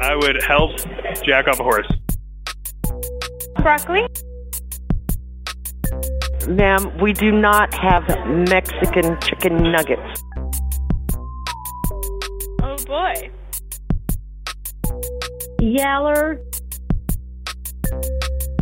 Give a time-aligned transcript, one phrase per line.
[0.00, 0.70] I would help
[1.24, 1.86] jack off a horse.
[3.56, 4.06] Broccoli?
[6.48, 8.04] Ma'am, we do not have
[8.48, 10.22] Mexican chicken nuggets.
[12.62, 13.30] Oh boy.
[15.60, 16.40] Yaller.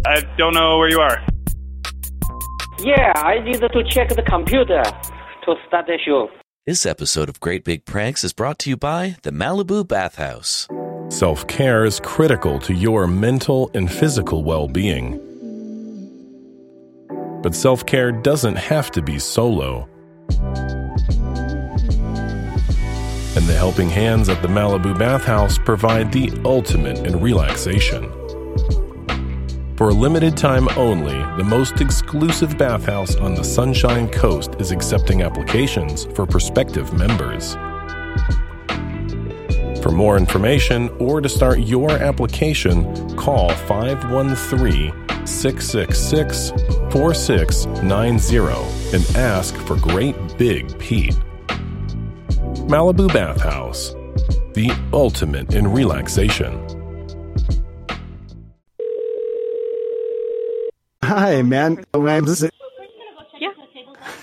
[0.07, 1.25] I don't know where you are.
[2.80, 6.30] Yeah, I need to check the computer to start the show.
[6.66, 10.66] This episode of Great Big Pranks is brought to you by the Malibu Bathhouse.
[11.09, 15.18] Self care is critical to your mental and physical well being.
[17.43, 19.89] But self care doesn't have to be solo.
[23.35, 28.13] And the helping hands at the Malibu Bathhouse provide the ultimate in relaxation.
[29.77, 35.22] For a limited time only, the most exclusive bathhouse on the Sunshine Coast is accepting
[35.22, 37.56] applications for prospective members.
[39.89, 44.92] For more information or to start your application, call 513
[45.27, 46.50] 666
[46.92, 51.14] 4690 and ask for Great Big Pete.
[52.69, 53.95] Malibu Bathhouse,
[54.53, 56.52] the ultimate in relaxation.
[61.02, 61.83] Hi, man.
[61.95, 62.20] Oh, yeah.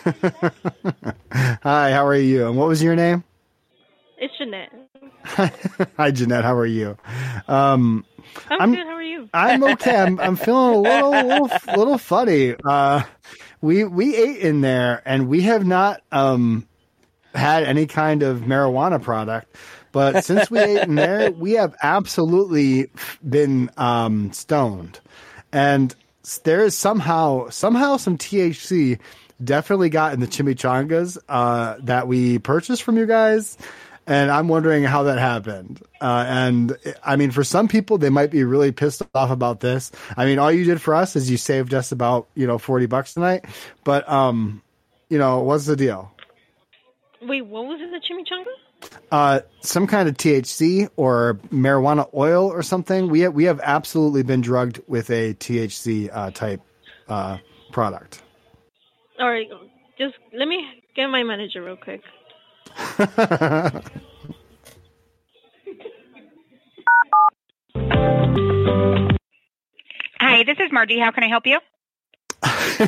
[1.63, 2.47] Hi, how are you?
[2.47, 3.23] And what was your name?
[4.19, 4.84] It's Jeanette.
[5.97, 6.43] Hi, Jeanette.
[6.43, 6.97] How are you?
[7.47, 8.05] Um,
[8.49, 8.85] I'm, I'm- good.
[8.85, 9.29] How are you?
[9.33, 9.95] I'm okay.
[9.95, 12.55] I'm, I'm feeling a little, little, little funny.
[12.63, 13.03] Uh,
[13.61, 16.67] we we ate in there, and we have not um,
[17.33, 19.55] had any kind of marijuana product.
[19.91, 22.91] But since we ate in there, we have absolutely
[23.27, 24.99] been um, stoned,
[25.51, 25.95] and
[26.43, 28.99] there is somehow somehow some THC
[29.43, 33.57] definitely got in the chimichangas uh, that we purchased from you guys.
[34.07, 35.81] And I'm wondering how that happened.
[35.99, 39.91] Uh, and I mean, for some people, they might be really pissed off about this.
[40.15, 42.85] I mean, all you did for us is you saved us about, you know, 40
[42.85, 43.45] bucks tonight.
[43.83, 44.61] But, um,
[45.09, 46.11] you know, what's the deal?
[47.21, 47.89] Wait, what was it?
[47.89, 48.45] The chimichanga?
[49.11, 53.09] Uh, some kind of THC or marijuana oil or something.
[53.09, 56.61] We have, we have absolutely been drugged with a THC uh, type
[57.07, 57.38] uh,
[57.71, 58.21] product.
[59.19, 59.47] All right,
[59.97, 60.65] just let me
[60.95, 62.01] get my manager real quick.
[70.19, 70.99] Hi, this is Margie.
[70.99, 71.59] How can I help you?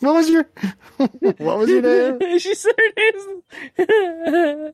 [0.00, 0.48] what was your
[1.38, 2.38] what was your name?
[2.38, 4.72] she said her name.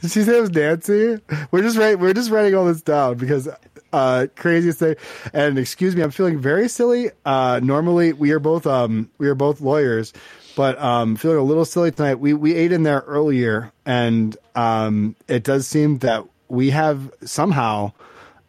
[0.00, 1.20] Did she say it was Nancy?
[1.50, 3.48] We're just writing, we're just writing all this down because
[3.92, 4.96] uh craziest thing
[5.32, 7.10] and excuse me, I'm feeling very silly.
[7.24, 10.12] Uh normally we are both um we are both lawyers,
[10.56, 12.16] but um feeling a little silly tonight.
[12.16, 17.92] We we ate in there earlier and um it does seem that we have somehow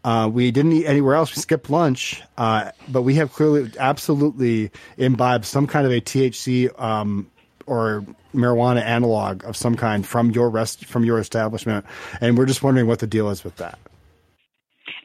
[0.03, 1.35] uh, we didn't eat anywhere else.
[1.35, 6.79] We skipped lunch, uh, but we have clearly absolutely imbibed some kind of a THC
[6.81, 7.29] um,
[7.65, 11.85] or marijuana analog of some kind from your rest from your establishment,
[12.21, 13.77] and we're just wondering what the deal is with that.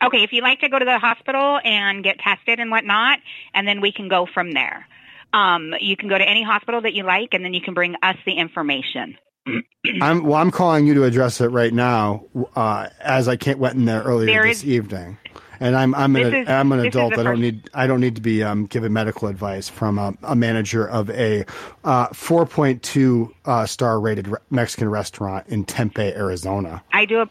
[0.04, 3.19] Okay, if you'd like to go to the hospital and get tested and whatnot,
[3.54, 4.86] and then we can go from there.
[5.32, 7.97] Um, you can go to any hospital that you like, and then you can bring
[8.03, 9.16] us the information.
[10.00, 10.41] I'm well.
[10.41, 14.03] I'm calling you to address it right now, uh, as I can't went in there
[14.03, 15.19] earlier There this is- ever
[15.62, 17.16] and I'm I'm an is- I'm an adult.
[17.16, 20.34] I don't need I don't need to be um, given medical advice from a, a
[20.34, 21.44] manager of a
[21.84, 26.82] uh, 4.2 uh, star rated re- Mexican restaurant in Tempe, Arizona.
[26.93, 27.26] I do.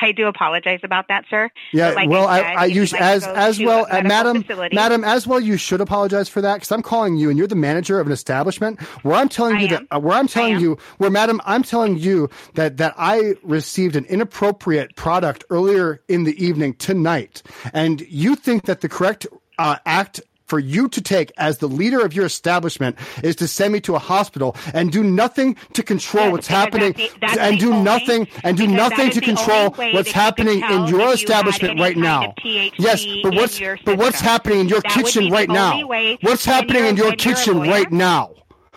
[0.00, 1.50] I do apologize about that, sir.
[1.72, 4.74] Yeah, like well, I, said, I, if you like as as well, uh, madam, facility-
[4.74, 5.40] madam, as well.
[5.40, 8.12] You should apologize for that because I'm calling you, and you're the manager of an
[8.12, 9.70] establishment where I'm telling I you am.
[9.70, 13.96] that uh, where I'm telling you where, madam, I'm telling you that that I received
[13.96, 19.26] an inappropriate product earlier in the evening tonight, and you think that the correct
[19.58, 20.20] uh, act.
[20.46, 23.94] For you to take as the leader of your establishment is to send me to
[23.94, 28.28] a hospital and do nothing to control Yes, what's happening the- and do only- nothing
[28.42, 32.34] and do nothing to control what's happening in your you establishment right now.
[32.44, 35.80] Yes, but what's but what's happening in your That kitchen right now?
[36.20, 38.30] What's happening in your and you're a kitchen right now?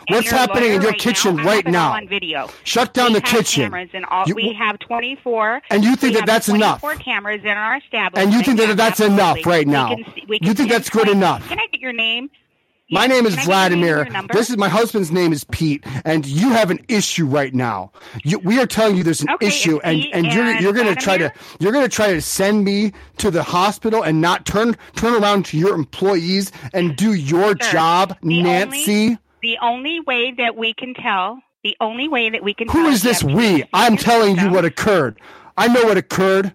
[0.07, 1.43] And What's happening in your right kitchen now.
[1.43, 1.91] Right have it all now?
[1.93, 2.49] on video.
[2.63, 3.63] Shut down we the kitchen.
[3.63, 5.61] Cameras all, You- we have 24.
[5.69, 6.79] And you think that that's enough?
[6.79, 8.17] 24 cameras in our establishment.
[8.25, 9.15] And you think that that's absolutely.
[9.15, 9.95] enough right We now?
[9.95, 11.47] can see- we You think that's good enough?
[11.49, 12.29] Can I get your name?
[12.89, 13.09] My Yes.
[13.09, 14.27] name is Can I get your name and Vladimir.
[14.31, 17.91] This is my husband's name is Pete, and you have an issue right now.
[18.23, 20.87] You, we are telling you there's an Okay, issue, it's and and you're you're going
[20.87, 21.29] to try to
[21.59, 25.43] you're going to try to send me to the hospital and not turn turn around
[25.47, 29.03] to your employees and do your Sir, job, the Nancy.
[29.07, 32.87] Only, the only way that we can tell, the only way that we can Who
[32.87, 33.63] is this we?
[33.73, 35.19] I'm telling you what occurred.
[35.57, 36.53] I know what occurred.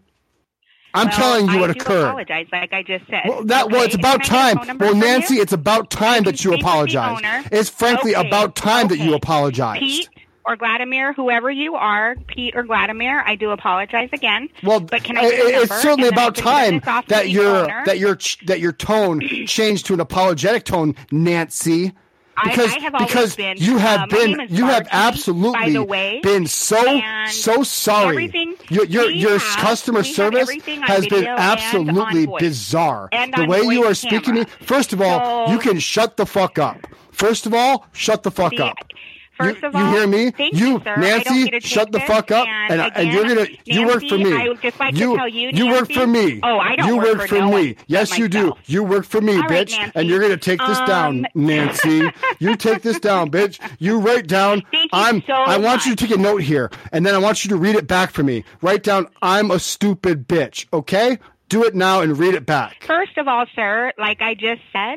[0.95, 2.05] I'm Well, telling you I what do occurred.
[2.05, 3.23] apologize, like I just said.
[3.27, 4.79] Well, that well, it's about can I get a time.
[4.79, 4.95] Well.
[4.95, 7.47] Nancy, it's about time that you speak with the apologize.
[7.51, 9.79] It's frankly Okay, about time that you apologize.
[9.79, 10.09] Pete
[10.45, 14.51] or Vladimir, whoever you are, Pete or Vladimir, I do apologize again.
[14.63, 15.33] Well, but can I it-
[15.63, 19.87] it's certainly And then I about time that your that your that your tone changed
[19.87, 21.93] to an apologetic tone, Nancy.
[22.37, 26.21] I- Because I have always because been, you have uh, been you have absolutely way,
[26.23, 28.57] been so so sorry.
[28.71, 30.51] Your your, your have- customer service
[30.83, 33.09] has been absolutely bizarre.
[33.13, 34.45] And the way you are speaking to me.
[34.63, 36.79] First of all, So- you can shut the fuck up.
[37.13, 38.77] First of all, shut the fuck See, up.
[39.45, 40.31] First you, of all, you hear me?
[40.31, 40.97] thank you, you, sir.
[40.97, 43.47] Nancy, shut the fuck up, and and, and you're gonna.
[43.65, 44.33] you work for me.
[44.35, 46.41] I would just like to you, tell you, you work for me.
[46.43, 47.77] Oh, I don't You work work for no me.
[47.87, 48.53] Yes, you do.
[48.67, 49.93] You work for me, All right, bitch, Nancy.
[49.95, 52.11] and you're gonna take this down, Um, Nancy.
[52.39, 53.59] you take this down, bitch.
[53.79, 54.63] You write down.
[54.93, 55.23] I'm.
[55.27, 57.57] so I want you to take a note here, and then I want you to
[57.57, 58.45] read it back for me.
[58.61, 59.09] Write down.
[59.23, 60.67] I'm a stupid bitch.
[60.73, 61.19] Okay.
[61.49, 62.83] Do it now and read it back.
[62.87, 64.97] First of all, sir, like I just said,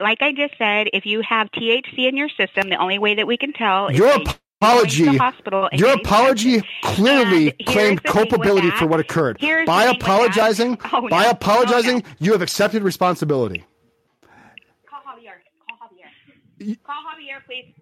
[0.00, 3.26] like I just said, if you have THC in your system, the only way that
[3.26, 4.14] we can tell is Your
[4.60, 9.36] apology, the hospital and your apology clearly claimed the thing with culpability for what occurred.
[9.38, 10.12] Here's by the thing with that.
[10.12, 11.30] apologizing, Oh, by no.
[11.30, 12.14] apologizing, Oh, no.
[12.18, 13.64] you have accepted responsibility.
[14.88, 15.36] Call Javier.
[15.68, 16.78] Call Javier.
[16.84, 17.74] Call Javier, please.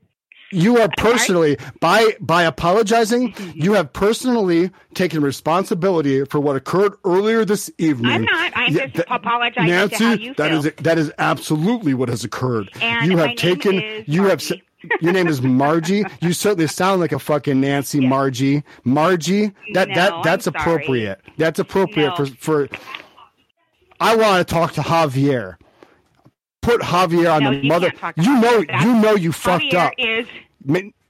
[0.52, 7.44] You are personally by by apologizing, you have personally taken responsibility for what occurred earlier
[7.44, 8.12] this evening.
[8.12, 8.52] I'm not.
[8.54, 12.22] I'm Yeah, just apologizing Nancy, to how you that is that is absolutely what has
[12.24, 12.68] occurred.
[12.80, 14.62] And you my have name taken is you have Margie.
[15.00, 16.04] your name is Margie.
[16.20, 18.62] You certainly sound like a fucking Nancy Margie.
[18.84, 21.20] Margie, that No, that that's appropriate.
[21.38, 22.16] That's appropriate No.
[22.16, 22.68] for for
[24.00, 25.56] I want to talk to Javier.
[26.62, 27.88] Put Javier on No, the mother.
[27.90, 29.92] can't talk to You know, you know, you fucked Javier up.
[29.98, 30.26] is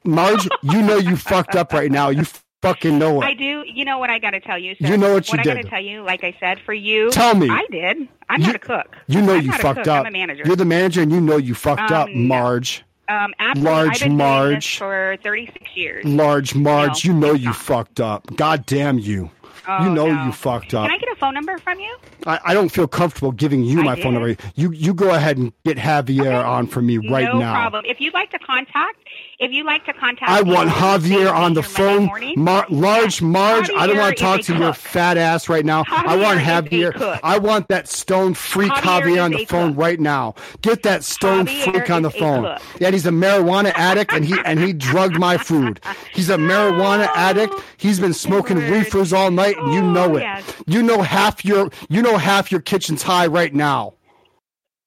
[0.05, 2.09] Marge, you know you fucked up right now.
[2.09, 2.25] You
[2.63, 3.25] fucking know it.
[3.27, 3.63] I do.
[3.67, 4.89] You know what I got to tell you, sir?
[4.89, 5.55] You know what you I did.
[5.57, 7.11] got to tell you, like I said, for you.
[7.11, 7.49] Tell me.
[7.51, 8.09] I did.
[8.29, 8.97] I'm You- not a cook.
[9.07, 10.07] You know I'm you fucked up.
[10.07, 10.43] I'm a manager.
[10.47, 12.35] You're the manager, and you know you fucked up, Um, no.
[12.35, 12.83] Marge.
[13.09, 13.71] um, absolutely.
[13.73, 14.79] Large I've been doing Marge.
[14.79, 16.05] for 36 years.
[16.05, 17.57] Large Marge, No, you know you not.
[17.57, 18.35] fucked up.
[18.37, 19.31] God damn you.
[19.69, 20.25] Oh, you know no.
[20.27, 20.87] you fucked up.
[20.87, 21.97] Can I get a phone number from you?
[22.27, 24.03] I, I don't feel comfortable giving you I my did.
[24.05, 24.37] phone number.
[24.55, 27.53] You you go ahead and get Javier on for me right no now.
[27.55, 27.85] problem.
[27.87, 28.99] If you'd like to contact,
[29.43, 32.09] if you'd like to contact, I want Javier on the phone.
[32.37, 35.85] Mar- large Marge, I don't want to talk to a your fat ass right now.
[35.89, 36.95] I want Javier Javier.
[36.95, 37.21] cook.
[37.23, 39.83] I want that stone freak Javier Javier on the phone cook.
[39.83, 40.35] right now.
[40.63, 42.45] Get that stone Javier freak on the phone.
[42.45, 42.63] cook.
[42.81, 45.81] Yeah, he's a marijuana addict and he and he drugged my food.
[46.13, 47.55] He's a marijuana addict.
[47.79, 48.71] He's been smoking Lord.
[48.71, 50.21] reefers all night and you Oh, know it.
[50.21, 50.45] yes.
[50.67, 53.95] You know half your you know half your kitchen's high right now.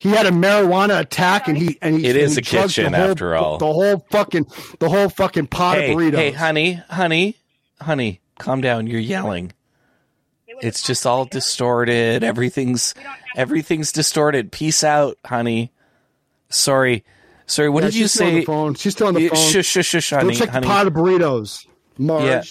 [0.06, 2.98] He had a marijuana attack and he and he It is and a kitchen, the
[3.00, 3.58] whole, after all.
[3.58, 4.46] The whole fucking
[4.80, 6.16] the whole fucking pot Hey, of burritos.
[6.18, 7.36] hey, honey, honey,
[7.82, 8.86] honey, calm down.
[8.86, 9.52] You're yelling.
[10.62, 12.24] It's just all distorted.
[12.24, 12.94] Everything's
[13.36, 14.52] everything's distorted.
[14.52, 15.72] Peace out, honey.
[16.50, 17.04] Sorry,
[17.48, 17.70] sorry.
[17.72, 18.36] What Yeah, did you she's on say?
[18.42, 18.76] the phone.
[18.76, 19.52] She's still on the You- phone.
[19.52, 20.66] Shush, shush, shush, Go honey, check honey.
[20.68, 21.66] the pot of burritos,
[21.98, 22.24] Marge.
[22.26, 22.44] Yeah.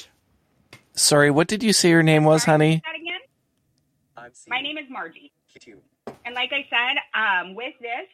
[0.97, 2.83] Sorry, what did you say your name was, honey?
[2.85, 4.33] That again?
[4.49, 5.31] My name is Margie.
[6.25, 8.09] And like I said, um, with this,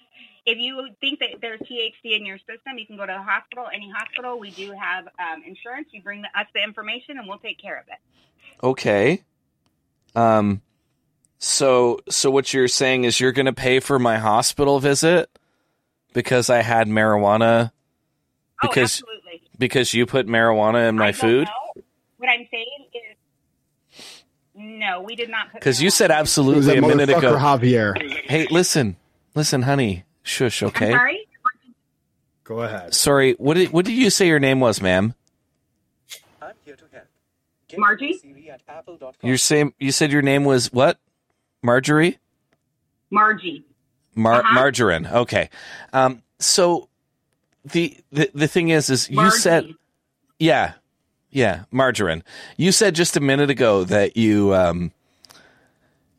[0.47, 3.67] if you think that there's THC in your system, you can go to the hospital,
[3.73, 4.38] any hospital.
[4.38, 5.88] We do have um, insurance.
[5.93, 8.64] You bring the, us the information, and we'll take care of it.
[8.64, 9.23] Okay.
[10.14, 10.62] Um.
[11.38, 15.31] So, so what you're saying is you're going to pay for my hospital visit
[16.13, 19.43] because I had marijuana oh, because absolutely.
[19.58, 21.46] because you put marijuana in my food.
[21.46, 21.82] know.
[22.19, 23.17] What I'm saying is,
[24.60, 25.52] no, we did not.
[25.52, 26.17] Because you said in.
[26.17, 27.36] It was absolutely that a minute motherfucker ago.
[27.38, 28.20] Javier.
[28.24, 28.96] Hey, listen,
[29.34, 30.05] listen, honey.
[30.22, 30.90] Shush, I'm okay.
[30.90, 31.26] sorry.
[32.44, 32.94] Go ahead.
[32.94, 33.32] Sorry.
[33.34, 35.14] What did what did you say your name was, ma'am?
[36.43, 37.05] I'm here to help.
[37.79, 38.20] Margie.
[39.22, 39.72] Your same.
[39.79, 40.98] You said your name was what?
[41.62, 42.19] Marjorie.
[43.10, 43.64] Margie.
[44.14, 44.55] Mar- Uh-huh.
[44.55, 45.06] Margarine.
[45.06, 45.48] Okay.
[45.93, 46.22] Um.
[46.38, 46.88] So
[47.64, 49.38] the the the thing is, is you Margie.
[49.38, 49.74] said
[50.38, 50.72] yeah,
[51.31, 52.22] yeah, margarine.
[52.56, 54.93] You said just a minute ago that you um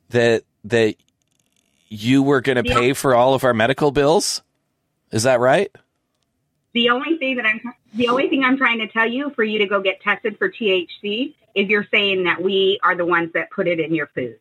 [0.09, 0.95] that that
[1.89, 4.41] you were going to pay for all of our medical bills.
[5.11, 5.69] Is that right?
[6.73, 7.59] The only thing that I'm
[7.93, 10.49] the only thing I'm trying to tell you for you to go get tested for
[10.49, 14.37] THC is you're saying that we are the ones that put it in your food.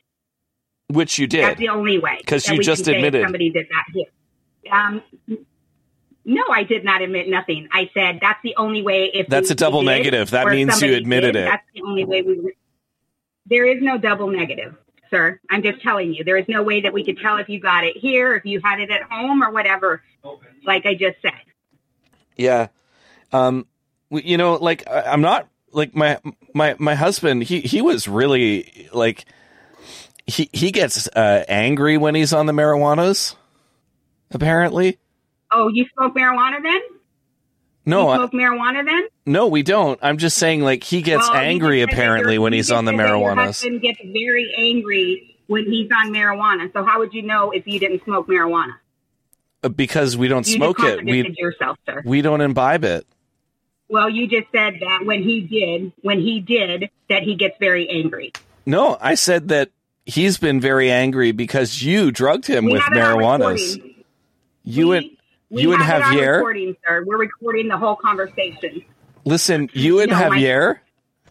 [0.89, 1.45] Which you did.
[1.45, 3.23] That's the only way because you just admitted.
[3.23, 4.07] somebody did that here.
[4.73, 5.03] Um,
[6.25, 7.69] no, I did not admit nothing.
[7.73, 9.11] I said that's the only way.
[9.12, 10.31] If That's a double negative.
[10.31, 11.45] That means you admitted did, it.
[11.47, 12.55] That's the only way we.
[13.47, 14.77] There is no double negative,
[15.11, 15.41] sir.
[15.49, 16.23] I'm just telling you.
[16.25, 18.61] There is no way that we could tell if you got it here, if you
[18.62, 20.03] had it at home, or whatever.
[20.65, 21.33] Like I just said.
[22.37, 22.69] Yeah.
[23.33, 23.67] Um,
[24.11, 26.21] you know, like I'm not like my
[26.55, 27.45] my my husband.
[27.45, 29.25] He he was really like
[30.27, 33.37] he he gets uh, angry when he's on the marijuanas.
[34.33, 34.99] Apparently,
[35.52, 36.80] Oh, you smoke marijuana then?
[37.87, 39.09] no, you I, smoke marijuana then?
[39.26, 39.99] no, we don't.
[40.02, 42.97] I'm just saying, like he gets Well, angry apparently when he's on the marijuana.
[42.97, 43.45] that Your marijuanas.
[43.47, 46.73] husband gets very angry when he's on marijuana.
[46.73, 48.75] So how would you know if you didn't smoke marijuana?
[49.62, 51.04] Uh, because we don't You smoke it.
[51.04, 52.02] We yourself, sir.
[52.04, 53.07] we don't imbibe it.
[53.88, 57.88] Well, you just said that when he did, when he did, that he gets very
[57.90, 58.33] angry.
[58.64, 59.71] No, I said that
[60.07, 63.75] he's been very angry because you drugged him We with have it on marijuanas.
[63.75, 64.04] recording.
[64.62, 65.11] You and
[65.50, 66.37] We you and have it on Javier.
[66.37, 67.04] recording, sir.
[67.07, 68.85] We're recording the whole conversation.
[69.25, 70.78] Listen, you and No, my- Javier,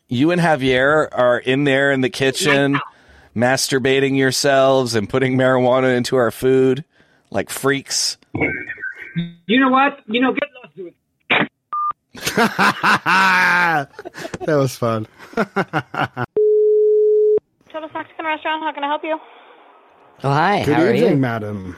[0.09, 2.79] you and Javier are in there in the kitchen,
[3.35, 6.83] masturbating yourselves and putting marijuana into our food
[7.31, 8.17] like freaks.
[9.47, 9.99] You know what?
[10.07, 10.93] You know, get lost, dude.
[14.45, 15.07] that was fun.
[15.35, 15.47] Total
[17.93, 18.63] Mexican restaurant.
[18.63, 19.17] How can I help you?
[20.23, 20.63] Oh, hi.
[20.65, 21.17] Good how are evening, you?
[21.17, 21.77] madam.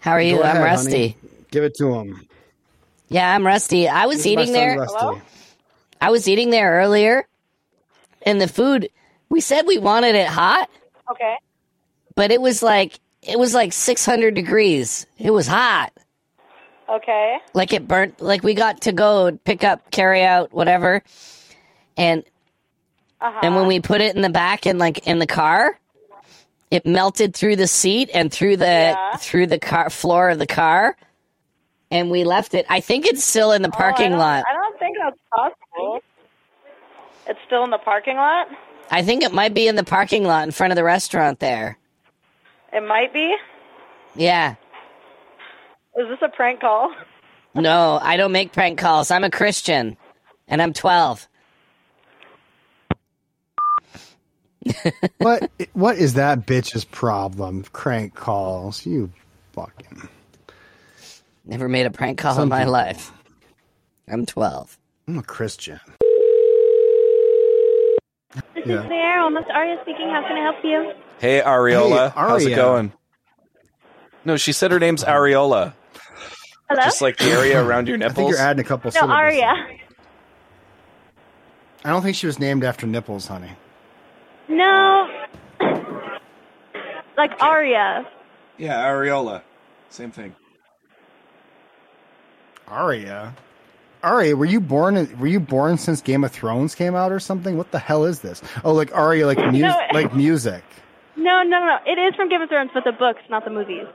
[0.00, 0.36] How are you?
[0.36, 0.90] Go I'm ahead, Rusty.
[0.90, 1.16] honey.
[1.56, 2.20] Give it to him.
[3.08, 3.88] Yeah, I'm Rusty.
[3.88, 4.78] I was This eating there.
[4.78, 5.22] Rusty.
[6.02, 7.26] I was eating there earlier,
[8.26, 8.90] and the food.
[9.30, 10.68] We said we wanted it hot,
[11.10, 11.36] Okay.
[12.14, 15.06] but it was like it was like 600 degrees.
[15.18, 15.94] It was hot.
[16.90, 17.38] Okay.
[17.54, 18.20] Like it burnt.
[18.20, 21.02] Like we got to go pick up, carry out, whatever,
[21.96, 22.22] and
[23.22, 23.40] Uh-huh.
[23.42, 25.80] and when we put it in the back and like in the car,
[26.70, 30.98] it melted through the seat and through the through the car floor of the car,
[31.90, 32.66] and we left it.
[32.68, 34.44] I think it's still in the parking Oh, I lot.
[34.48, 36.02] I don't think that's possible.
[37.28, 38.48] It's still in the parking lot.
[38.90, 41.78] I think it might be in the parking lot in front of the restaurant there.
[42.72, 43.34] It might be.
[44.14, 44.54] Yeah.
[45.96, 46.94] Is this a prank call?
[47.54, 49.10] No, I don't make prank calls.
[49.10, 49.96] I'm a Christian,
[50.46, 51.26] and I'm 12.
[55.18, 57.64] what what is that bitch's problem?
[57.72, 58.84] Crank calls.
[58.84, 59.10] You
[59.52, 60.08] fucking
[61.46, 63.12] Never made a prank call Some in my people- life.
[64.08, 64.78] I'm 12.
[65.08, 65.80] I'm a Christian.
[68.34, 68.82] This Yeah.
[68.82, 69.30] is the Arrow.
[69.30, 70.08] Miss Arya speaking.
[70.10, 70.92] How can I help you?
[71.18, 72.92] Hey Ariola, Hey, how's it going?
[74.24, 75.72] No, she said her name's Ariola.
[76.68, 76.82] Hello.
[76.82, 78.12] Just like the area around your nipples.
[78.12, 79.16] I think you're adding a couple no, syllables.
[79.16, 79.52] Arya.
[81.84, 83.52] I don't think she was named after nipples, honey.
[84.48, 85.08] No.
[87.16, 88.06] like Aria.
[88.58, 89.42] Yeah, Ariola.
[89.90, 90.34] Same thing.
[92.68, 93.34] Aria.
[94.02, 95.18] Aria, were you born?
[95.18, 97.56] Were you born since Game of Thrones came out or something?
[97.56, 98.42] What the hell is this?
[98.64, 99.78] Oh, like Aria, like music, No.
[99.92, 100.62] like music.
[101.16, 101.78] No, no, no.
[101.86, 103.86] It is from Game of Thrones, but the books, not the movies.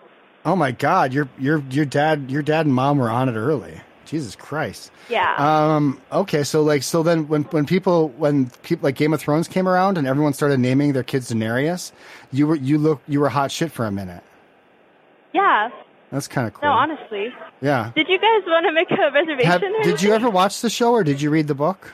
[0.44, 3.80] Oh my God, your your your dad, your dad and mom were on it early.
[4.06, 4.92] Jesus Christ.
[5.08, 5.36] Yeah.
[5.38, 6.02] Um.
[6.12, 6.44] Okay.
[6.44, 9.98] So like, so then when when people when people like Game of Thrones came around
[9.98, 11.92] and everyone started naming their kids Daenerys,
[12.32, 14.24] you were you look you were hot shit for a minute.
[15.34, 15.70] yeah.
[16.12, 16.68] That's kind of cool.
[16.68, 17.34] No, honestly.
[17.62, 17.92] yeah.
[17.96, 19.74] Did you guys want to make a reservation?
[19.74, 21.94] Have, did you ever watch the show or did you read the book?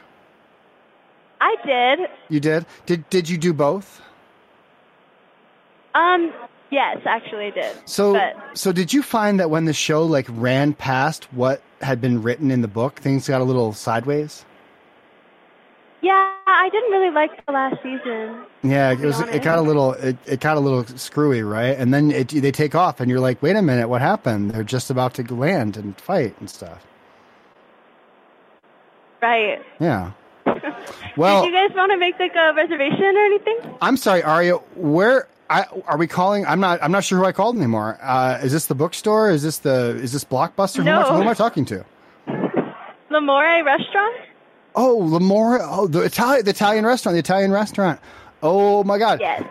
[1.40, 2.10] I did.
[2.30, 2.66] You did.
[2.88, 4.02] Did did you do both?
[5.94, 6.34] Um.
[6.70, 7.78] Yes, actually, I did.
[7.86, 12.02] So But so did you find that when the show like ran past what had
[12.02, 14.44] been written in the book, things got a little sideways?
[16.02, 18.46] Yeah, I didn't really like the last season.
[18.64, 19.20] Yeah, it was.
[19.22, 19.94] It got a little.
[19.94, 21.78] It, it got a little screwy, right?
[21.78, 24.52] And then it, they take off, and you're like, "Wait a minute, what happened?
[24.52, 26.86] They're just about to land and fight and stuff."
[29.22, 29.60] Right.
[29.80, 30.12] Yeah.
[31.18, 33.58] Well, did you guys want to make like a reservation or anything?
[33.82, 34.58] I'm sorry, Aria.
[34.76, 36.46] Where I, are we calling?
[36.46, 36.82] I'm not.
[36.84, 37.98] I'm not sure who I called anymore.
[38.04, 39.32] Uh, is this the bookstore?
[39.32, 39.98] Is this the?
[40.00, 40.84] Is this Blockbuster?
[40.84, 41.16] Who, am I, No.
[41.16, 41.84] who am I talking to?
[43.12, 44.16] Lamore Restaurant.
[44.78, 45.60] Oh, Lamore.
[45.62, 47.16] Oh, the Italian, the Italian restaurant.
[47.16, 48.00] The Italian restaurant.
[48.44, 49.20] Oh my God.
[49.20, 49.44] Yes.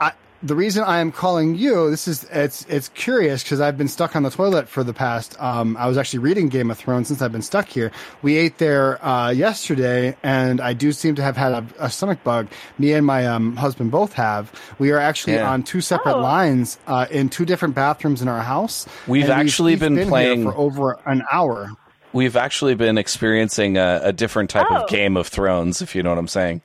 [0.00, 0.12] I,
[0.44, 4.16] the reason I am calling you, this is it's it's curious because I've been stuck
[4.16, 5.40] on the toilet for the past.
[5.40, 7.92] Um, I was actually reading Game of Thrones since I've been stuck here.
[8.22, 12.24] We ate there uh, yesterday, and I do seem to have had a, a stomach
[12.24, 12.48] bug.
[12.78, 14.52] Me and my um, husband both have.
[14.80, 15.48] We are actually Yeah.
[15.50, 16.20] on two separate Oh.
[16.22, 18.86] lines uh, in two different bathrooms in our house.
[19.06, 21.70] We've and actually each been here playing- for over an hour.
[22.12, 24.82] We've actually been experiencing a, a different type Oh.
[24.82, 26.60] of Game of Thrones, if you know what I'm saying.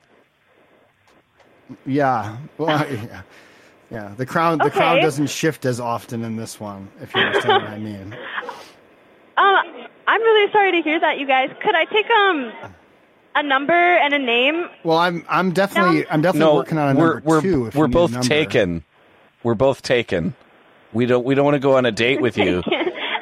[1.86, 2.36] Yeah.
[2.58, 3.22] Well, yeah.
[3.90, 4.12] Yeah.
[4.16, 7.72] The crown the crown doesn't shift as often in this one, if you understand what
[7.72, 8.14] I mean.
[9.38, 11.50] Um, I'm really sorry to hear that, you guys.
[11.62, 12.52] Could I take um
[13.34, 14.68] a number and a name?
[14.84, 17.66] Well, I'm I'm definitely I'm definitely no, working on a we're number we're two.
[17.66, 18.84] If we're you need both taken.
[19.42, 20.34] We're both taken.
[20.92, 22.62] We don't we don't want to go on a date with you.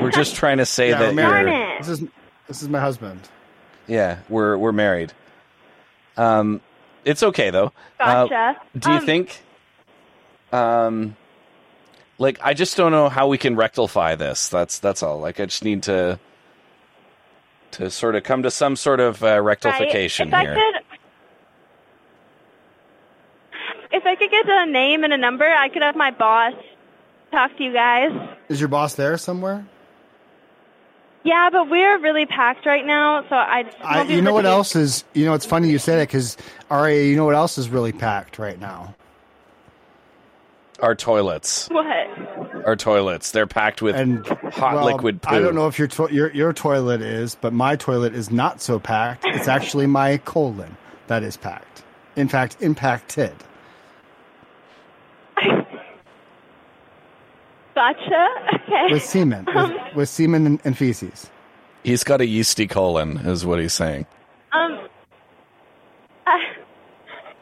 [0.01, 2.09] We're just trying to say Yeah, that we're you're This is
[2.49, 3.21] this is my husband.
[3.87, 5.13] yeah we're we're married.
[6.17, 6.61] Um,
[7.05, 7.73] it's okay though.
[8.01, 8.61] Uh, Gotcha.
[8.79, 9.43] do you Um, think?
[10.53, 11.17] Um,
[12.19, 14.49] like I just don't know how we can rectify this.
[14.49, 15.19] That's that's all.
[15.21, 16.19] Like I just need to
[17.73, 20.43] to sort of come to some sort of uh, rectification Right.
[20.43, 20.53] here.
[20.53, 20.83] I could,
[23.93, 26.55] if I could get a name and a number, I could have my boss
[27.33, 28.11] talk to you guys.
[28.49, 29.67] Is your boss there somewhere?
[31.27, 33.65] Yeah, but we're really packed right now, so I.
[33.83, 35.03] I, you know what do- else is?
[35.13, 36.37] You know, it's funny you say that because
[36.71, 38.95] Aria, you know what else is really packed right now?
[40.79, 41.87] Our toilets, What?
[42.67, 45.35] our toilets, they're packed with and, hot Well, liquid poo.
[45.35, 48.61] I don't know if your, to- your your toilet is, but my toilet is not
[48.61, 49.25] so packed.
[49.27, 50.77] It's actually my colon
[51.09, 51.83] that is packed.
[52.15, 53.33] In fact, impacted.
[57.77, 58.27] Gotcha.
[58.55, 58.87] Okay.
[58.91, 61.31] with semen, Um, with, with semen and, and feces.
[61.85, 64.07] He's got a yeasty colon, is what he's saying.
[64.53, 64.89] Um.
[66.27, 66.39] I,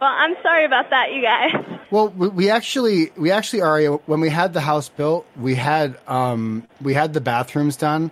[0.00, 1.79] well, I'm sorry about that, you guys.
[1.91, 5.97] Well, we, we actually, we actually, Aria, when we had the house built, we had,
[6.09, 8.11] um, we had the bathrooms done.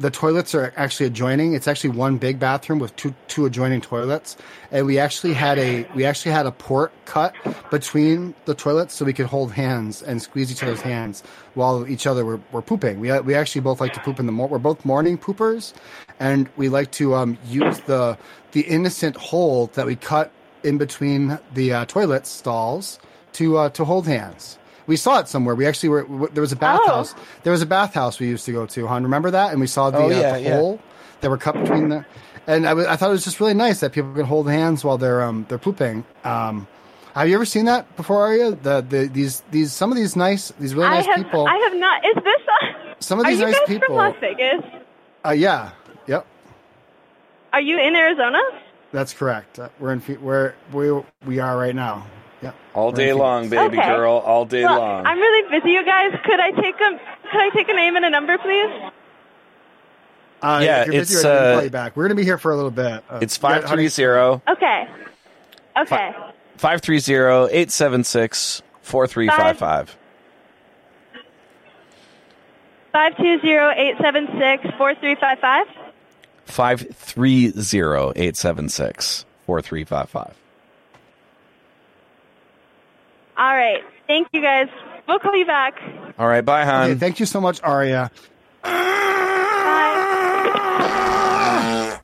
[0.00, 1.54] The toilets are actually adjoining.
[1.54, 4.36] It's actually one big bathroom with two two adjoining toilets,
[4.72, 7.32] and we actually had a we actually had a port cut
[7.70, 11.22] between the toilets so we could hold hands and squeeze each other's hands
[11.54, 12.98] while each other were, were pooping.
[12.98, 15.72] We we actually both like to poop in the mor- we're both morning poopers,
[16.18, 18.18] and we like to um, use the
[18.50, 20.32] the innocent hole that we cut
[20.64, 22.98] in between the uh, toilet stalls
[23.34, 24.58] to uh, to hold hands.
[24.86, 25.54] We saw it somewhere.
[25.54, 26.28] We actually were.
[26.32, 27.14] There was a bathhouse.
[27.42, 28.86] There was a bathhouse we used to go to.
[28.86, 29.52] Hon, remember that?
[29.52, 30.56] And we saw the, Oh, uh, the yeah.
[30.58, 30.80] hole
[31.20, 32.04] that were cut between the.
[32.46, 34.98] And I, I thought it was just really nice that people could hold hands while
[34.98, 36.04] they're um they're pooping.
[36.24, 36.66] Um,
[37.14, 38.50] have you ever seen that before, Aria?
[38.50, 41.16] The the these these some of these nice these really I nice have.
[41.16, 41.46] people.
[41.46, 42.04] I have not.
[42.04, 42.42] Is this?
[42.62, 44.62] Uh, Some of are these you nice guys people- from Las Vegas?
[45.24, 45.70] Uh, yeah.
[46.06, 46.26] Yep.
[47.54, 48.38] Are you in Arizona?
[48.92, 49.58] That's correct.
[49.58, 50.00] Uh, we're in.
[50.00, 50.92] Phe- Where we
[51.24, 52.06] we are right now.
[52.44, 52.54] Yep.
[52.74, 53.86] All day long, baby Okay.
[53.88, 55.06] girl, all day Well, long.
[55.06, 56.12] I'm really busy, you guys.
[56.24, 58.70] Could I take a Could I take a name and a number, please?
[60.42, 61.96] Uh, Yeah, if you're it's, right now, we can uh, call you back.
[61.96, 63.02] We're gonna be here for a little bit.
[63.08, 64.86] Uh, It's five three zero Okay.
[65.80, 66.14] Okay.
[66.56, 69.96] five three zero eight seven six four three five five.
[72.92, 75.66] Five two zero eight seven six four three five five.
[76.44, 80.34] Five three zero eight seven six four three five five.
[83.36, 83.82] All right.
[84.06, 84.68] Thank you, guys.
[85.08, 85.74] We'll call you back.
[86.18, 86.90] All right, bye, hon.
[86.90, 88.10] Okay, thank you so much, Aria.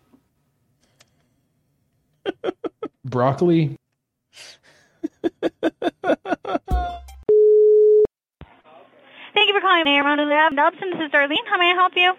[3.04, 3.76] Broccoli.
[9.32, 10.54] Thank you for calling me around the lab.
[10.56, 11.46] Dobson, this is Darlene.
[11.48, 12.12] How may I help you?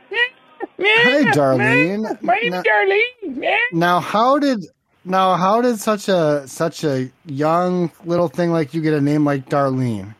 [0.78, 2.22] Hey, Darlene.
[2.22, 3.58] My name's Now- Darlene.
[3.74, 4.66] Now, how did
[5.04, 9.26] now how did such a such a young little thing like you get a name
[9.26, 10.16] like Darlene?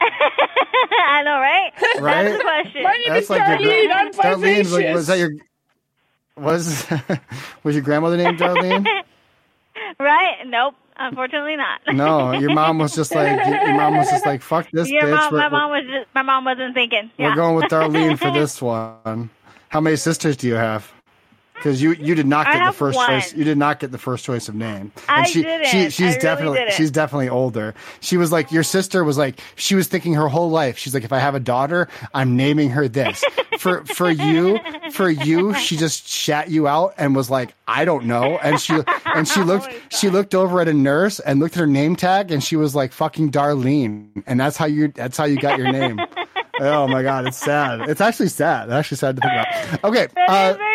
[0.00, 1.72] I know, right?
[2.00, 2.24] Right?
[2.24, 2.82] That's the question.
[2.82, 3.86] My name That's is like your Darlene.
[3.86, 4.58] gra- I'm Darlene.
[4.58, 5.30] Was, was that your
[6.36, 6.86] was
[7.64, 8.86] was your grandmother named Darlene?
[9.98, 10.36] right?
[10.46, 10.74] Nope.
[10.98, 11.80] Unfortunately not.
[11.92, 15.02] No, your mom was just like your your mom was just like fuck this Your
[15.02, 15.10] bitch.
[15.14, 17.10] mom, we're, my we're- mom was just, my mom wasn't thinking.
[17.18, 17.34] we're yeah.
[17.34, 19.28] going with Darlene for this one.
[19.68, 20.90] How many sisters do you have?
[21.56, 23.08] Because you you did not get the first one.
[23.08, 23.34] choice.
[23.34, 24.92] You did not get the first choice of name.
[25.08, 25.66] I she, didn't.
[25.66, 26.74] She, she's really definitely didn't.
[26.74, 27.74] she's definitely older.
[28.00, 30.78] She was like your sister was like she was thinking her whole life.
[30.78, 33.24] She's like if I have a daughter, I'm naming her this.
[33.58, 34.58] for for you
[34.92, 38.38] for you, she just shat you out and was like I don't know.
[38.38, 41.66] And she and she looked she looked over at a nurse and looked at her
[41.66, 44.22] name tag and she was like fucking Darlene.
[44.26, 46.00] And that's how you that's how you got your name.
[46.58, 47.88] Oh my god, it's sad.
[47.88, 48.68] It's actually sad.
[48.68, 49.84] It's actually sad to think about.
[49.84, 50.08] Okay.
[50.16, 50.65] Uh, is very sad.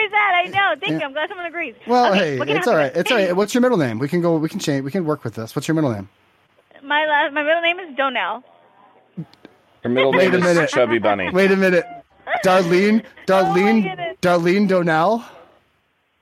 [0.42, 0.76] I know.
[0.80, 1.00] Thank yeah.
[1.00, 1.06] you.
[1.06, 1.76] I'm glad someone agrees.
[1.88, 2.94] well, Okay, hey, what can it's help all you right.
[2.94, 3.02] with?
[3.02, 3.36] It's all right.
[3.36, 4.00] What's your middle name?
[4.00, 4.36] We can go.
[4.38, 4.84] We can change.
[4.84, 5.56] We can work with this.
[5.56, 6.10] What's your middle name?
[6.84, 8.44] My last, my middle name is Donnell.
[9.84, 10.70] Her middle Wait name a is minute.
[10.70, 11.30] Chubby Bunny.
[11.32, 11.86] Wait a minute.
[12.44, 13.06] Darlene.
[13.28, 13.80] Darlene.
[13.86, 14.18] Oh goodness.
[14.22, 15.24] Darlene Donnell.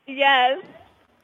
[0.08, 0.63] Yes.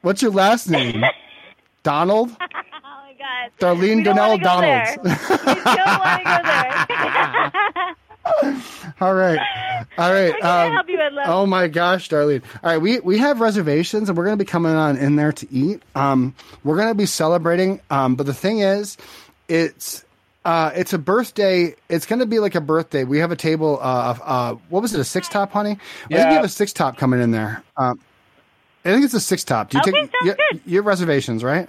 [0.02, 1.04] What's your last name?
[1.82, 2.30] Donald.
[2.88, 3.50] Oh my god.
[3.60, 4.96] Darlene We don't Donnell wanna there.
[5.02, 7.94] We don't want to go there.
[9.00, 9.38] All right.
[9.98, 10.30] All right.
[10.30, 11.24] What can I um, help you with, love?
[11.28, 12.42] oh my gosh, Darlene.
[12.62, 15.32] All right, we we have reservations and we're going to be coming on in there
[15.32, 15.82] to eat.
[15.94, 16.34] Um,
[16.64, 17.80] we're going to be celebrating.
[17.90, 18.96] Um, but the thing is,
[19.48, 20.04] it's
[20.44, 21.74] uh, it's a birthday.
[21.88, 23.04] It's going to be like a birthday.
[23.04, 23.78] We have a table.
[23.80, 25.00] Uh, of, uh, what was it?
[25.00, 25.72] A six top, honey?
[25.72, 26.28] I think Yeah.
[26.30, 27.62] we have a six top coming in there.
[27.76, 28.00] Um,
[28.84, 29.70] I think it's a six top.
[29.70, 30.60] Do you Okay, take sounds you, good.
[30.64, 31.68] you have reservations, right?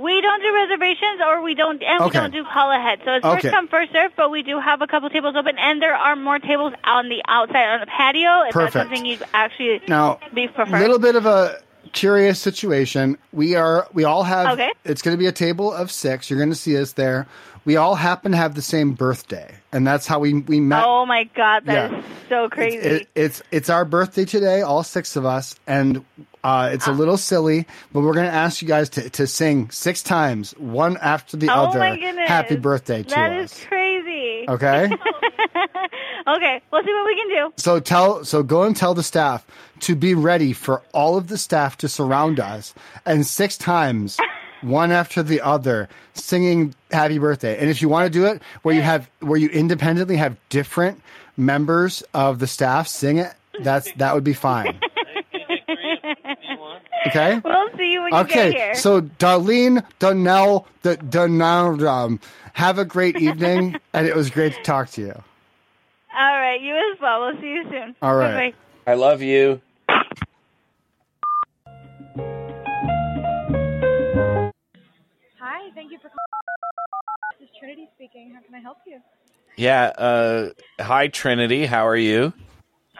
[0.00, 3.00] We don't do reservations, or we don't, and we don't do call ahead.
[3.04, 3.42] So it's Okay.
[3.42, 4.12] first come, first serve.
[4.16, 7.22] But we do have a couple tables open, and there are more tables on the
[7.28, 8.42] outside on the patio.
[8.48, 8.74] If Perfect.
[8.74, 10.76] that's something you'd actually Now, be preferred.
[10.76, 11.56] A little bit of a
[11.92, 13.18] curious situation.
[13.32, 14.70] We are we all have Okay.
[14.84, 16.30] it's going to be a table of 6.
[16.30, 17.26] You're going to see us there.
[17.66, 20.82] We all happen to have the same birthday, and that's how we we met.
[20.86, 22.02] Oh my god, that is Yeah.
[22.30, 22.78] so crazy.
[22.78, 26.02] It, it's it's our birthday today, all six of us, and
[26.42, 29.70] uh, it's a little silly, but we're going to ask you guys to, to sing
[29.70, 31.78] six times, one after the oh other.
[31.78, 32.28] my goodness.
[32.28, 33.52] Happy birthday to That us.
[33.58, 34.46] is crazy.
[34.48, 34.84] Okay.
[36.26, 37.52] okay, we'll see what we can do.
[37.56, 39.46] So tell so go and tell the staff
[39.80, 42.74] to be ready for all of the staff to surround us
[43.06, 44.18] and six times
[44.62, 47.58] one after the other singing happy birthday.
[47.58, 51.00] And if you want to do it where you have where you independently have different
[51.36, 54.78] members of the staff sing it, that's that would be fine.
[57.06, 57.40] Okay?
[57.44, 58.74] We'll see you when you get Okay, here.
[58.74, 62.20] so Darlene, Donnell, D- Donnell, um,
[62.52, 65.22] have a great evening, and it was great to talk to you.
[66.14, 67.20] All right, you as well.
[67.26, 67.94] We'll see you soon.
[68.02, 68.52] All right.
[68.86, 68.92] Bye-bye.
[68.92, 69.60] I love you.
[75.38, 77.38] Hi, thank you for calling.
[77.40, 78.32] This is Trinity speaking.
[78.34, 79.00] How can I help you?
[79.56, 79.84] Yeah.
[79.96, 81.66] Uh, hi, Trinity.
[81.66, 82.32] How are you?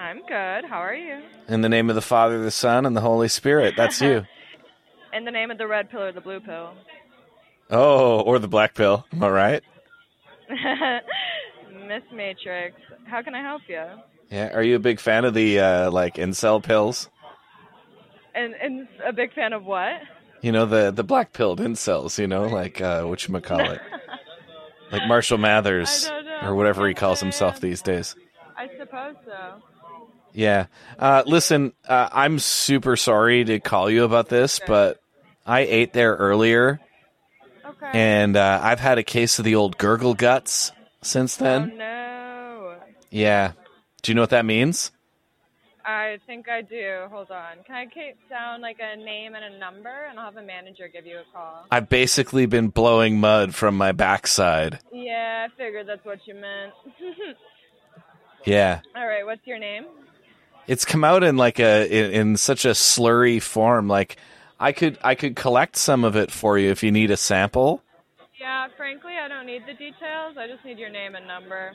[0.01, 0.65] I'm good.
[0.65, 1.21] How are you?
[1.47, 3.75] In the name of the Father, the Son, and the Holy Spirit.
[3.77, 4.25] That's you.
[5.13, 6.73] In the name of the red pill or the blue pill.
[7.69, 9.05] Oh, or the black pill.
[9.13, 9.63] Am I right?
[11.87, 13.85] Miss Matrix, how can I help you?
[14.31, 14.55] Yeah.
[14.55, 17.11] Are you a big fan of the uh, like incel pills?
[18.35, 20.01] And and a big fan of what?
[20.41, 22.19] You know the the black pilled incels.
[22.19, 23.81] You know, like uh, what you call it,
[24.93, 26.49] like Marshall Mathers I don't know.
[26.49, 28.17] or whatever he calls himself these days.
[28.57, 29.61] I suppose so.
[30.33, 30.67] Yeah.
[30.99, 35.01] Uh, listen, uh, I'm super sorry to call you about this, but
[35.47, 36.81] I ate there earlier,
[37.65, 37.91] Okay.
[37.93, 41.73] and uh, I've had a case of the old gurgle guts since then.
[41.75, 42.75] Oh no.
[43.11, 43.53] Yeah.
[44.03, 44.93] Do you know what that means?
[45.85, 47.07] I think I do.
[47.11, 47.57] Hold on.
[47.67, 50.89] Can I keep down like a name and a number, and I'll have a manager
[50.93, 51.65] give you a call.
[51.71, 54.79] I've basically been blowing mud from my backside.
[54.93, 56.73] Yeah, I figured that's what you meant.
[58.47, 58.81] Yeah.
[58.97, 59.25] All right.
[59.27, 59.85] What's your name?
[60.67, 63.89] It's come out in like a in, in such a slurry form.
[63.89, 64.17] Like
[64.59, 67.83] I could I could collect some of it for you if you need a sample.
[68.39, 70.37] Yeah, frankly, I don't need the details.
[70.39, 71.73] I just need your name and number.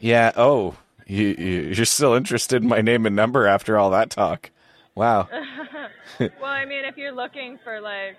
[0.00, 0.32] Yeah.
[0.36, 4.50] Oh, you, you you're still interested in my name and number after all that talk?
[4.94, 5.28] Wow.
[6.18, 8.16] well, I mean, if you're looking for like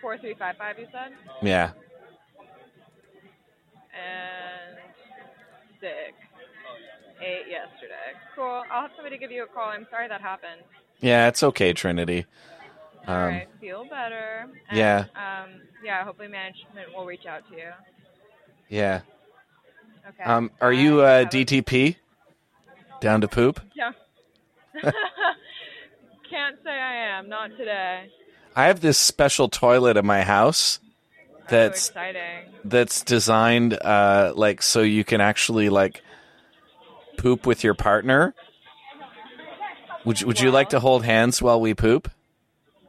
[0.00, 0.78] Four three five five.
[0.78, 1.12] You said.
[1.42, 1.72] Yeah.
[3.92, 4.78] And
[5.80, 6.14] sick.
[7.20, 8.14] Eight yesterday.
[8.34, 8.62] Cool.
[8.70, 9.68] I'll have somebody give you a call.
[9.68, 10.62] I'm sorry that happened.
[11.00, 12.24] Yeah, it's okay, Trinity.
[13.06, 13.48] Um, All right.
[13.60, 14.46] Feel better.
[14.70, 15.04] And, yeah.
[15.14, 15.60] Um.
[15.84, 16.02] Yeah.
[16.04, 17.68] Hopefully, management will reach out to you.
[18.70, 19.00] Yeah.
[20.08, 20.22] Okay.
[20.24, 21.96] Um, are you uh, DTP?
[23.00, 23.60] Down to poop?
[23.74, 23.92] Yeah.
[24.82, 27.28] Can't say I am.
[27.28, 28.10] Not today.
[28.56, 30.80] I have this special toilet in my house
[31.48, 32.44] that's exciting.
[32.64, 36.02] that's designed uh, like so you can actually like
[37.18, 38.34] poop with your partner.
[40.04, 42.10] Would you, would you like to hold hands while we poop?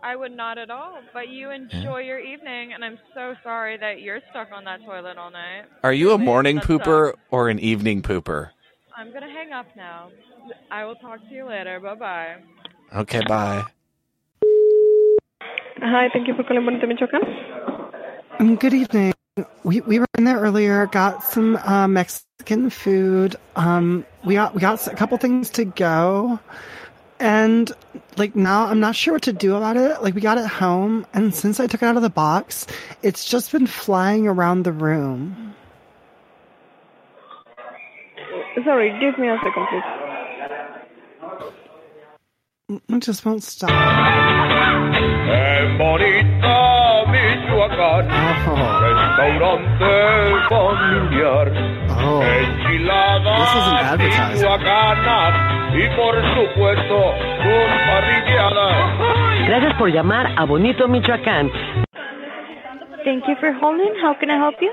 [0.02, 1.00] I would not at all.
[1.14, 5.18] But you enjoy your evening, and I'm so sorry that you're stuck on that toilet
[5.18, 5.66] all night.
[5.84, 7.20] Are you a morning that pooper sucks.
[7.32, 8.50] or an evening pooper?
[8.98, 10.10] I'm gonna hang up now.
[10.72, 11.80] I will talk to you later.
[11.80, 12.36] Bye bye.
[12.96, 13.64] Okay, bye.
[15.82, 17.22] Hi, thank you for calling Bonito Michoacan.
[18.40, 19.14] Um, good evening.
[19.64, 20.86] We we were in there earlier.
[20.88, 23.36] Got some uh, Mexican food.
[23.56, 26.40] Um, we got we got a couple things to go,
[27.20, 27.72] and
[28.20, 30.04] like now I'm not sure what to do about it.
[30.04, 32.68] Like we got it home, and since I took it out of the box,
[33.02, 35.56] it's just been flying around the room.
[38.66, 39.84] Sorry, give me a second, please.
[42.90, 43.72] It just won't stop.
[43.72, 48.06] En bonita Michoacán,
[48.88, 49.96] restaurante
[50.50, 51.48] familiar,
[52.30, 55.59] enchiladas This isn't advertising.
[55.80, 59.48] Michoacanas y por supuesto un parrilladas.
[59.48, 61.50] Gracias por llamar a Bonito Michoacán.
[63.06, 63.96] Thank you for holding.
[64.02, 64.72] How can I help you?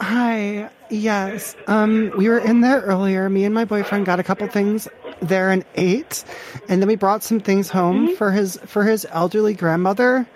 [0.00, 0.68] Hi.
[0.90, 1.56] Yes.
[1.66, 3.28] Um, we were in there earlier.
[3.30, 4.86] Me and my boyfriend got a couple things
[5.20, 6.22] there and ate,
[6.68, 10.26] and then we brought some things home for his for his elderly grandmother.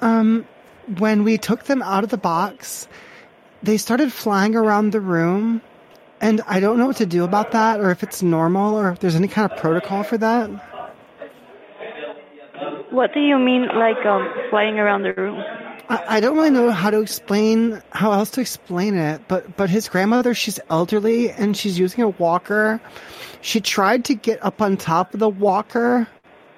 [0.00, 0.46] Um,
[0.98, 2.88] when we took them out of the box,
[3.62, 5.60] they started flying around the room,
[6.20, 9.00] and I don't know what to do about that, or if it's normal, or if
[9.00, 10.50] there's any kind of protocol for that.
[12.90, 15.42] What do you mean, like um, flying around the room?
[15.88, 19.70] I, I don't really know how to explain how else to explain it, but but
[19.70, 22.80] his grandmother, she's elderly and she's using a walker.
[23.40, 26.08] She tried to get up on top of the walker,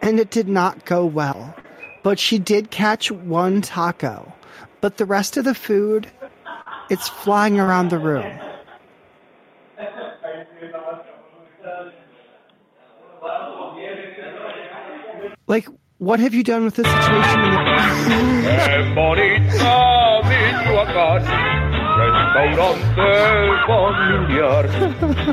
[0.00, 1.54] and it did not go well.
[2.02, 4.32] But she did catch one taco,
[4.80, 6.10] but the rest of the food,
[6.88, 8.24] it's flying around the room.
[15.50, 15.66] Like,
[15.98, 17.40] what have you done with this situation?
[17.42, 21.22] In the- En bonita Michoacán,
[21.98, 23.10] restaurante
[23.66, 24.64] familiar,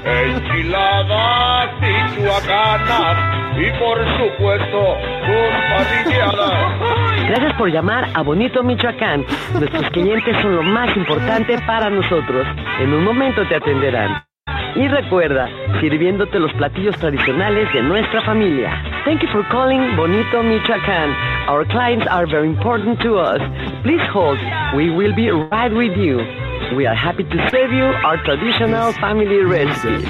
[0.03, 3.17] enchiladas michoacanas
[3.59, 4.79] y por supuesto
[5.27, 7.29] sus parrilladas.
[7.29, 9.23] Gracias por llamar a Bonito Michoacán.
[9.53, 12.47] Nuestros clientes son lo más importante para nosotros.
[12.79, 14.23] En un momento te atenderán.
[14.75, 15.47] Y recuerda,
[15.79, 18.71] sirviéndote los platillos tradicionales de nuestra familia.
[19.07, 21.15] Thank you for calling Bonito Michoacán.
[21.47, 23.39] Our clients are very important to us.
[23.81, 24.37] Please hold.
[24.75, 26.17] We will be right with you.
[26.75, 30.03] We are happy to serve you our traditional family recipes.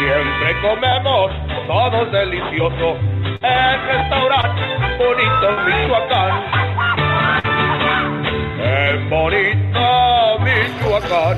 [0.00, 1.32] Siempre comemos
[1.68, 2.96] todos delicioso
[3.44, 4.62] en restaurante
[4.96, 6.32] bonito Michoacán.
[8.56, 11.36] En bonito Michoacán,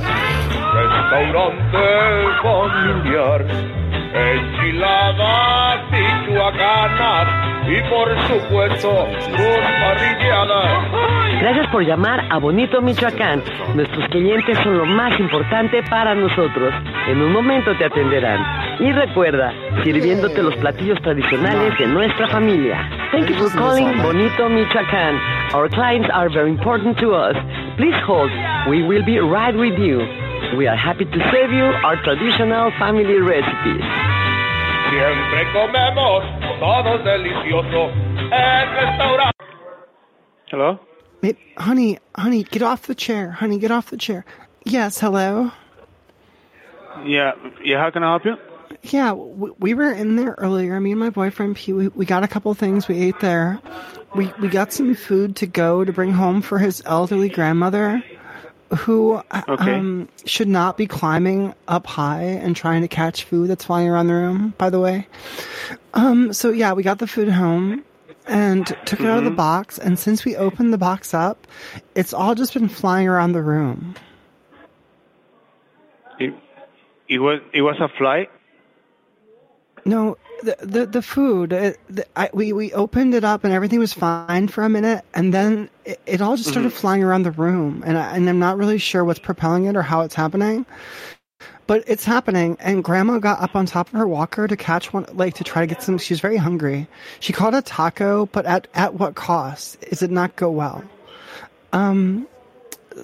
[0.70, 2.14] restaurante
[2.44, 3.83] familiar.
[4.14, 7.26] Enchiladas michoacanas
[7.68, 11.40] y por supuesto sus parrilladas.
[11.40, 13.42] Gracias por llamar a Bonito Michoacán.
[13.74, 16.72] Nuestros clientes son lo más importante para nosotros.
[17.08, 18.40] En un momento te atenderán.
[18.78, 22.88] Y recuerda, sirviéndote los platillos tradicionales de nuestra familia.
[23.10, 25.18] Thank you for calling Bonito Michoacán.
[25.54, 27.36] Our clients are very important to us.
[27.76, 28.30] Please hold.
[28.68, 30.23] We will be right with you.
[30.56, 33.82] We are happy to serve you our traditional family recipes.
[34.90, 36.22] Siempre comemos
[36.60, 37.90] todos delicioso
[38.30, 39.44] en restaurante.
[40.46, 40.78] Hello?
[41.20, 43.32] Babe, honey, honey, get off the chair.
[43.32, 44.24] Honey, get off the chair.
[44.64, 45.50] Yes, hello.
[47.04, 47.32] Yeah,
[47.64, 47.80] yeah.
[47.80, 48.36] How can I help you?
[48.82, 50.78] Yeah, we, we were in there earlier.
[50.78, 51.74] Me and my boyfriend Pete.
[51.74, 52.86] We, we got a couple things.
[52.86, 53.60] We ate there.
[54.14, 58.04] We we got some food to go to bring home for his elderly grandmother,
[58.76, 59.74] who Okay.
[59.74, 64.06] um should not be climbing up high and trying to catch food that's flying around
[64.08, 64.54] the room.
[64.58, 65.06] By the way,
[65.94, 66.32] um.
[66.32, 67.84] So yeah, we got the food home
[68.26, 69.36] and took it out of the Mhm.
[69.36, 69.78] box.
[69.78, 71.46] And since we opened the box up,
[71.94, 73.94] it's all just been flying around the room.
[76.18, 76.32] It,
[77.08, 78.30] it was it was a flight.
[79.84, 81.52] No, the the, the food.
[81.52, 85.04] It, the, I, we we opened it up and everything was fine for a minute,
[85.14, 86.76] and then it, it all just started Mhm.
[86.76, 89.82] flying around the room, and I, and I'm not really sure what's propelling it or
[89.82, 90.66] how it's happening.
[91.66, 95.06] But it's happening, and Grandma got up on top of her walker to catch one,
[95.14, 95.98] like to try to get some.
[95.98, 96.86] She was very hungry.
[97.20, 99.82] She caught a taco, but at at what cost?
[99.84, 100.84] Is it not go well.
[101.72, 102.28] Um,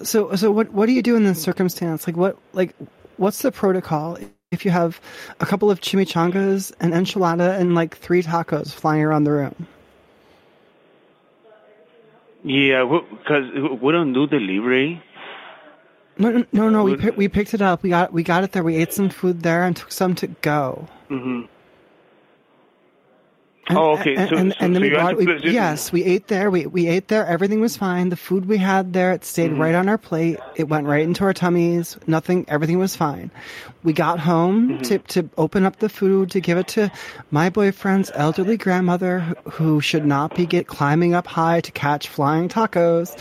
[0.05, 2.07] so so what what do you do in this circumstance?
[2.07, 2.74] Like what like
[3.16, 4.18] what's the protocol
[4.50, 5.00] if you have
[5.38, 9.68] a couple of chimichangas, an enchilada, and like three tacos flying around the room?
[12.42, 13.44] Yeah, because
[13.80, 15.00] we don't do delivery.
[16.18, 16.82] No, no, no, no.
[16.82, 17.84] We we picked it up.
[17.84, 18.64] We got we got it there.
[18.64, 20.88] We ate some food there and took some to go.
[21.06, 21.42] hmm
[23.70, 24.16] And, Oh, okay.
[24.16, 25.26] And, So- and, so- and then so we.
[25.26, 26.50] We, yes, we ate there.
[26.50, 27.24] We we ate there.
[27.26, 28.09] Everything was fine.
[28.11, 29.61] The food we had there, it stayed Mm-hmm.
[29.62, 30.38] right on our plate.
[30.56, 31.96] It went right into our tummies.
[32.06, 32.44] Nothing.
[32.48, 33.30] Everything was fine.
[33.85, 34.83] We got home Mm-hmm.
[34.83, 36.90] to to open up the food to give it to
[37.30, 42.09] my boyfriend's elderly grandmother, who, who should not be get climbing up high to catch
[42.09, 43.16] flying tacos.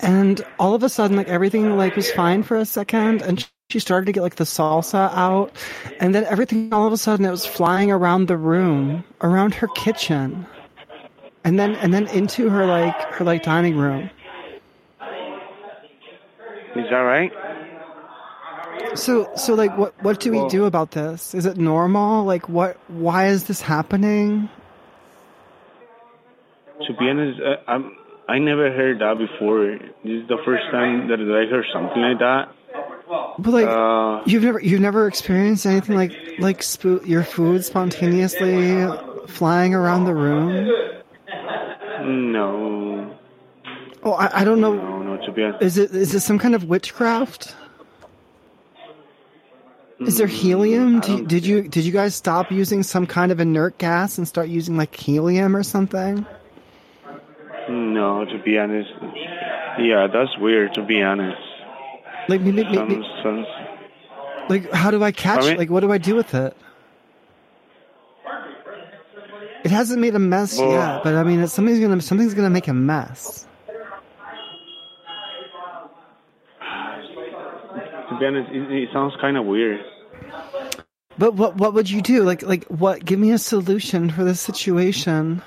[0.00, 3.78] And all of a sudden, like everything like was fine for a second, and she
[3.78, 5.52] started to get like the salsa out,
[6.00, 9.68] and then everything all of a sudden it was flying around the room, around her
[9.68, 10.44] kitchen,
[11.44, 14.10] and then and then into her like her like dining room.
[16.74, 17.32] Is that right?
[18.94, 21.34] So so like what what do we do about this?
[21.34, 22.24] Is it normal?
[22.24, 22.76] Like what?
[22.88, 24.48] Why is this happening?
[26.86, 27.94] To be honest, uh, I'm,
[28.26, 29.78] I never heard that before.
[30.02, 32.54] This is the first time that I heard something like that.
[33.10, 38.86] But like Uh, you've never you've never experienced anything like like spo- your food spontaneously
[39.26, 40.70] flying around the room.
[42.32, 43.16] no,
[44.02, 44.74] Oh, I, I don't know.
[44.74, 45.26] no, no.
[45.26, 47.54] To be honest, Is it is it some kind of witchcraft?
[50.00, 51.00] Is there helium?
[51.00, 54.26] Do you, did you did you guys stop using some kind of inert gas and
[54.26, 56.24] start using like helium or something?
[57.68, 58.24] no.
[58.24, 58.90] To be honest,
[59.78, 60.72] yeah, that's weird.
[60.74, 61.36] To be honest,
[62.28, 63.46] Like maybe, maybe, some, some,
[64.48, 65.44] like how do I catch?
[65.44, 65.56] Me?
[65.56, 66.56] Like what do I do with it?
[69.64, 72.50] It hasn't made a mess Well- yet, but I mean, it's, something's gonna something's gonna
[72.50, 73.46] make a mess.
[76.60, 79.80] To be honest, it, it sounds kind of weird.
[81.18, 82.22] But what what would you do?
[82.22, 83.04] Like like what?
[83.04, 85.42] Give me a solution for this situation.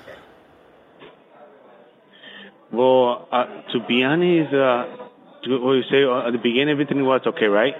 [2.72, 5.03] Well, uh, to be honest, uh,
[5.48, 7.74] what you say uh, at the beginning, everything was okay, right?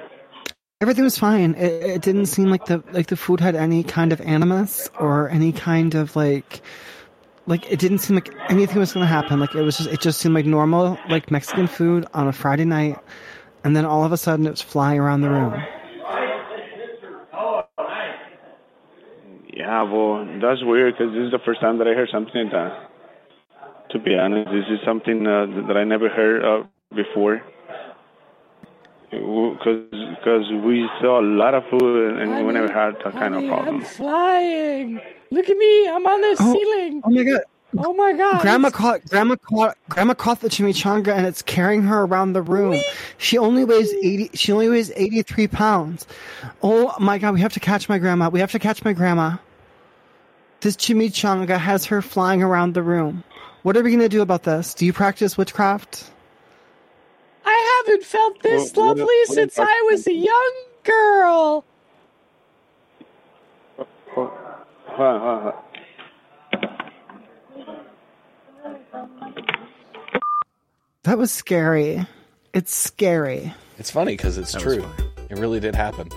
[0.81, 1.55] Everything was fine.
[1.55, 5.29] It, it didn't seem like the like the food had any kind of animus or
[5.31, 6.61] any kind of like
[7.47, 9.41] like it didn't seem like anything was going to happen.
[9.41, 12.65] Like it was just it just seemed like normal like Mexican food on a Friday
[12.65, 12.99] night,
[13.63, 15.55] and then all of a sudden it was flying around the room.
[19.57, 22.53] Yeah, well, that's weird because this is the first time that I heard something like
[22.53, 22.91] that.
[23.91, 27.43] To be honest, this is something uh, that I never heard of before.
[29.11, 33.49] Because we saw a lot of food and we never had that kind of Honey,
[33.49, 33.77] problem.
[33.77, 35.01] I'm flying.
[35.31, 35.89] Look at me.
[35.89, 37.03] I'm on the oh, ceiling.
[37.05, 37.41] Oh my god.
[37.77, 38.43] Oh my god.
[38.43, 42.81] Grandma caught grandma caught grandma caught the chimichanga and it's carrying her around the room.
[43.19, 44.31] She only weighs eighty.
[44.35, 46.07] She only weighs eighty three pounds.
[46.63, 47.35] Oh my god!
[47.35, 48.29] We have to catch my grandma.
[48.29, 49.39] We have to catch my grandma.
[50.61, 53.25] This chimichanga has her flying around the room.
[53.63, 54.75] What are we gonna do about this?
[54.75, 56.11] Do you practice witchcraft?
[57.87, 60.53] I haven't felt this Well, lovely what since about- I was a young
[60.85, 61.65] girl.
[64.15, 64.31] Hold on,
[64.87, 66.65] hold on, hold on.
[71.03, 72.07] That was scary.
[72.55, 73.53] It's scary.
[73.79, 74.85] It's funny because it's That true.
[75.29, 76.09] It really did happen.